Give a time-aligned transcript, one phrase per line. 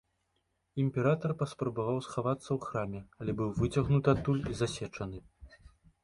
[0.83, 5.19] Імператар паспрабаваў схавацца ў храме, але быў выцягнуты адтуль і засечаны.